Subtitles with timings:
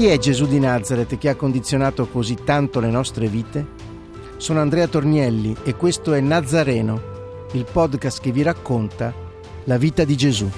[0.00, 3.66] Chi è Gesù di Nazareth che ha condizionato così tanto le nostre vite?
[4.38, 9.12] Sono Andrea Tornielli e questo è Nazareno, il podcast che vi racconta
[9.64, 10.48] la vita di Gesù.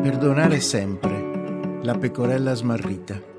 [0.00, 3.31] Perdonare sempre la pecorella smarrita.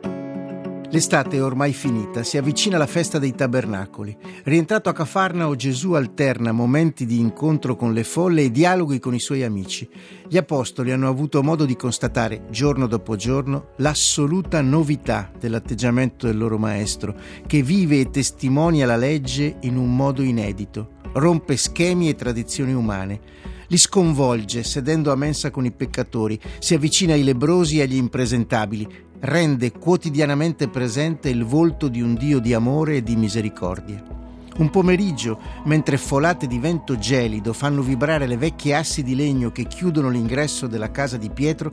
[0.94, 4.16] L'estate è ormai finita, si avvicina la festa dei tabernacoli.
[4.44, 9.20] Rientrato a Cafarnao, Gesù alterna momenti di incontro con le folle e dialoghi con i
[9.20, 9.90] suoi amici.
[10.28, 16.60] Gli apostoli hanno avuto modo di constatare, giorno dopo giorno, l'assoluta novità dell'atteggiamento del loro
[16.60, 17.16] maestro,
[17.48, 23.42] che vive e testimonia la legge in un modo inedito, rompe schemi e tradizioni umane
[23.68, 28.88] li sconvolge sedendo a mensa con i peccatori, si avvicina ai lebrosi e agli impresentabili,
[29.24, 34.04] rende quotidianamente presente il volto di un Dio di amore e di misericordia.
[34.56, 39.64] Un pomeriggio, mentre folate di vento gelido fanno vibrare le vecchie assi di legno che
[39.64, 41.72] chiudono l'ingresso della casa di Pietro,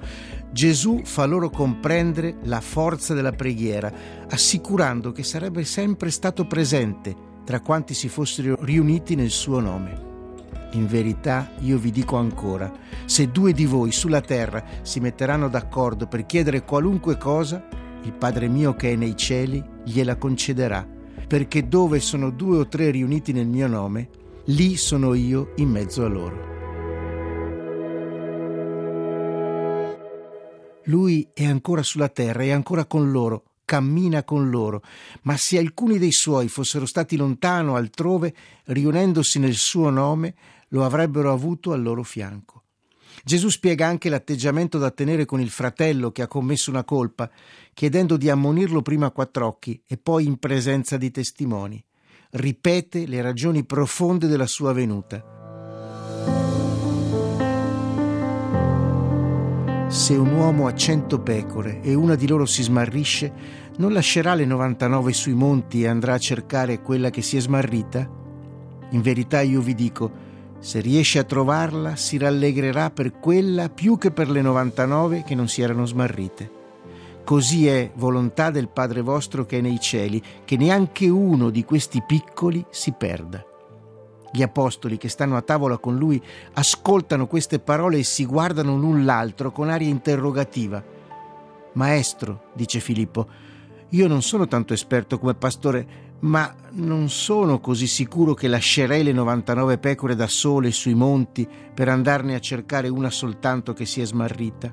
[0.50, 3.92] Gesù fa loro comprendere la forza della preghiera,
[4.28, 10.09] assicurando che sarebbe sempre stato presente tra quanti si fossero riuniti nel suo nome.
[10.72, 12.72] In verità io vi dico ancora,
[13.04, 17.66] se due di voi sulla terra si metteranno d'accordo per chiedere qualunque cosa,
[18.02, 20.86] il Padre mio che è nei cieli gliela concederà,
[21.26, 24.08] perché dove sono due o tre riuniti nel mio nome,
[24.46, 26.48] lì sono io in mezzo a loro.
[30.84, 34.82] Lui è ancora sulla terra, è ancora con loro, cammina con loro,
[35.22, 38.34] ma se alcuni dei suoi fossero stati lontano altrove,
[38.64, 40.34] riunendosi nel suo nome,
[40.70, 42.64] lo avrebbero avuto al loro fianco.
[43.22, 47.30] Gesù spiega anche l'atteggiamento da tenere con il fratello che ha commesso una colpa,
[47.74, 51.82] chiedendo di ammonirlo prima a quattro occhi e poi in presenza di testimoni.
[52.30, 55.38] Ripete le ragioni profonde della sua venuta.
[59.88, 63.32] Se un uomo ha cento pecore e una di loro si smarrisce,
[63.78, 68.08] non lascerà le 99 sui monti e andrà a cercare quella che si è smarrita?
[68.90, 70.29] In verità io vi dico,
[70.60, 75.48] se riesce a trovarla, si rallegrerà per quella più che per le 99 che non
[75.48, 76.58] si erano smarrite.
[77.24, 82.02] Così è volontà del Padre vostro che è nei cieli, che neanche uno di questi
[82.06, 83.44] piccoli si perda.
[84.32, 86.22] Gli apostoli che stanno a tavola con lui
[86.52, 90.82] ascoltano queste parole e si guardano l'un l'altro con aria interrogativa.
[91.72, 93.26] Maestro, dice Filippo,
[93.90, 99.12] io non sono tanto esperto come pastore, ma non sono così sicuro che lascerei le
[99.12, 104.04] 99 pecore da sole sui monti per andarne a cercare una soltanto che si è
[104.04, 104.72] smarrita.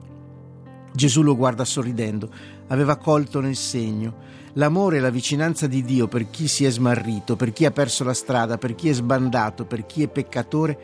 [0.94, 2.30] Gesù lo guarda sorridendo,
[2.68, 4.26] aveva colto nel segno.
[4.54, 8.04] L'amore e la vicinanza di Dio per chi si è smarrito, per chi ha perso
[8.04, 10.78] la strada, per chi è sbandato, per chi è peccatore,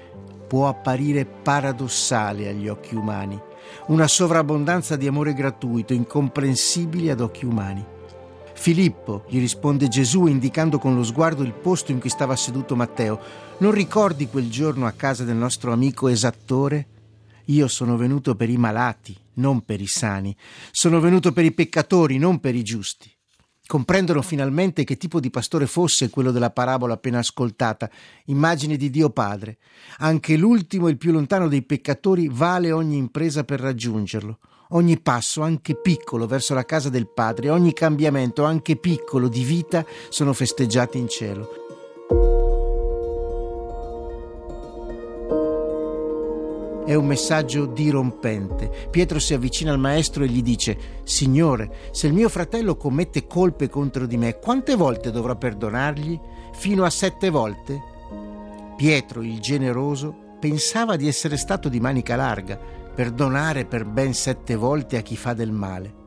[0.48, 3.42] può apparire paradossale agli occhi umani,
[3.88, 7.84] una sovrabbondanza di amore gratuito, incomprensibile ad occhi umani.
[8.64, 13.20] Filippo, gli risponde Gesù indicando con lo sguardo il posto in cui stava seduto Matteo,
[13.58, 16.88] non ricordi quel giorno a casa del nostro amico esattore?
[17.48, 20.34] Io sono venuto per i malati, non per i sani.
[20.72, 23.12] Sono venuto per i peccatori, non per i giusti.
[23.68, 27.90] Comprendono finalmente che tipo di pastore fosse quello della parabola appena ascoltata,
[28.28, 29.58] immagine di Dio Padre.
[29.98, 34.40] Anche l'ultimo e il più lontano dei peccatori vale ogni impresa per raggiungerlo.
[34.76, 39.86] Ogni passo, anche piccolo, verso la casa del Padre, ogni cambiamento, anche piccolo, di vita,
[40.10, 41.48] sono festeggiati in cielo.
[46.88, 48.88] È un messaggio dirompente.
[48.90, 53.70] Pietro si avvicina al maestro e gli dice: Signore, se il mio fratello commette colpe
[53.70, 56.20] contro di me, quante volte dovrò perdonargli?
[56.54, 57.80] Fino a sette volte?
[58.76, 64.98] Pietro, il generoso, pensava di essere stato di manica larga perdonare per ben sette volte
[64.98, 66.02] a chi fa del male.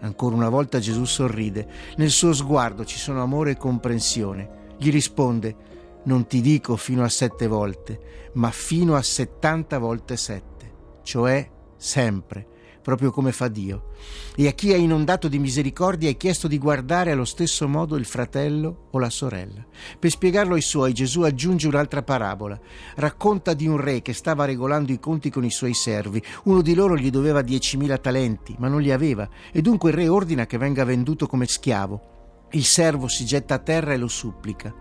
[0.00, 1.66] Ancora una volta Gesù sorride,
[1.96, 4.62] nel suo sguardo ci sono amore e comprensione.
[4.76, 5.56] Gli risponde,
[6.04, 10.72] non ti dico fino a sette volte, ma fino a settanta volte sette,
[11.02, 12.46] cioè sempre,
[12.84, 13.92] proprio come fa Dio.
[14.36, 18.04] E a chi è inondato di misericordia è chiesto di guardare allo stesso modo il
[18.04, 19.64] fratello o la sorella.
[19.98, 22.60] Per spiegarlo ai suoi, Gesù aggiunge un'altra parabola.
[22.96, 26.22] Racconta di un re che stava regolando i conti con i suoi servi.
[26.44, 30.08] Uno di loro gli doveva 10.000 talenti, ma non li aveva, e dunque il re
[30.08, 32.13] ordina che venga venduto come schiavo.
[32.50, 34.72] Il servo si getta a terra e lo supplica.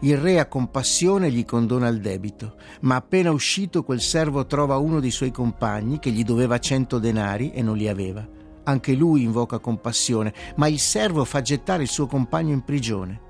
[0.00, 5.00] Il re a compassione gli condona il debito, ma appena uscito quel servo trova uno
[5.00, 8.26] dei suoi compagni che gli doveva cento denari e non li aveva.
[8.64, 13.28] Anche lui invoca compassione, ma il servo fa gettare il suo compagno in prigione.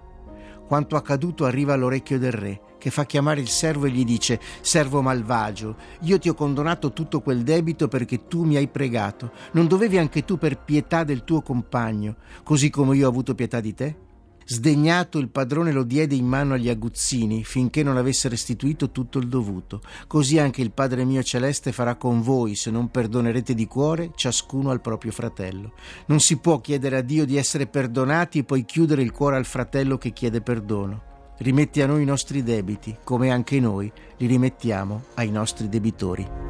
[0.70, 5.02] Quanto accaduto arriva all'orecchio del re, che fa chiamare il servo e gli dice: Servo
[5.02, 9.32] malvagio, io ti ho condonato tutto quel debito perché tu mi hai pregato.
[9.54, 12.14] Non dovevi anche tu per pietà del tuo compagno,
[12.44, 13.96] così come io ho avuto pietà di te?
[14.52, 19.28] Sdegnato il padrone lo diede in mano agli aguzzini finché non avesse restituito tutto il
[19.28, 19.80] dovuto.
[20.08, 24.70] Così anche il Padre mio celeste farà con voi se non perdonerete di cuore ciascuno
[24.70, 25.74] al proprio fratello.
[26.06, 29.46] Non si può chiedere a Dio di essere perdonati e poi chiudere il cuore al
[29.46, 31.02] fratello che chiede perdono.
[31.38, 36.49] Rimetti a noi i nostri debiti, come anche noi li rimettiamo ai nostri debitori.